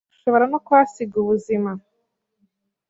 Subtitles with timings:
[0.15, 1.71] ushobora no kuhasiga ubuzima,